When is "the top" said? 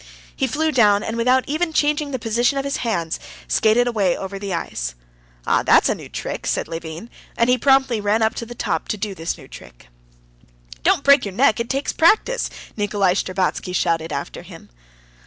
8.47-8.87